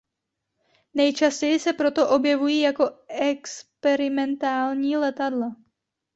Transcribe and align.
Nejčastěji 0.93 1.59
se 1.59 1.73
proto 1.73 2.09
objevují 2.09 2.59
jako 2.59 2.91
experimentální 3.07 4.97
letadla. 4.97 5.55